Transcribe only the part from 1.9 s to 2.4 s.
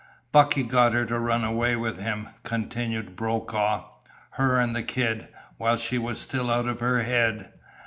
him,"